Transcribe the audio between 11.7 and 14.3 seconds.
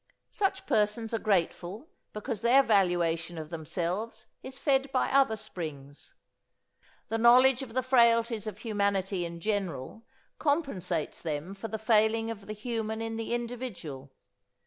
failing of the human in the individual.